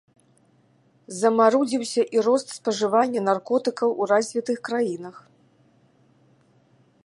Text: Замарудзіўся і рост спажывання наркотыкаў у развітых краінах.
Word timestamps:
Замарудзіўся 1.17 2.01
і 2.17 2.23
рост 2.27 2.47
спажывання 2.57 3.21
наркотыкаў 3.29 3.89
у 4.01 4.07
развітых 4.13 4.57
краінах. 4.71 5.23